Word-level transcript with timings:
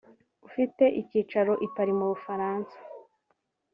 ufite 0.47 0.83
icyicaro 1.01 1.53
i 1.65 1.67
Paris 1.75 1.95
mu 1.99 2.05
Bufaransa 2.11 2.75